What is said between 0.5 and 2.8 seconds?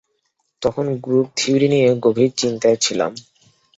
তখন group theory নিয়ে গভীর চিন্তায়